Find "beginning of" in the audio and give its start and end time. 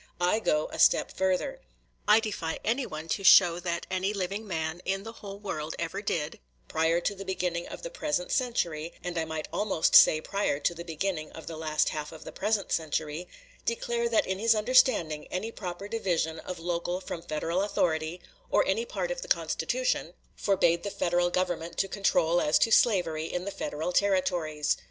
7.23-7.83, 10.83-11.45